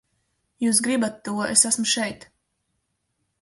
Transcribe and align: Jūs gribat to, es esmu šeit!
Jūs 0.63 0.79
gribat 0.87 1.19
to, 1.27 1.35
es 1.57 1.67
esmu 1.71 1.85
šeit! 1.93 2.27